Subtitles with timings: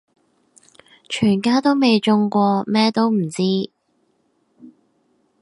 [1.07, 3.43] 全家都未中過咩都唔知